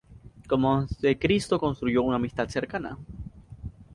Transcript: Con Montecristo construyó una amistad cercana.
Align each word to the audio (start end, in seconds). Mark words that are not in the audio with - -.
Con 0.47 0.61
Montecristo 0.61 1.59
construyó 1.59 2.01
una 2.01 2.15
amistad 2.15 2.47
cercana. 2.49 2.97